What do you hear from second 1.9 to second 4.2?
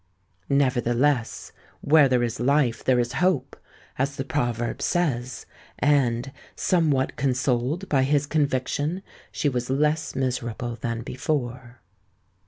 there is life, there is hope," as